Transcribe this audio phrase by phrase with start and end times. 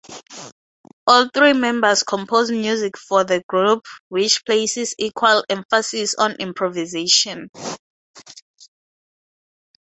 [1.05, 7.51] All three members compose music for the group, which places equal emphasis on improvisation.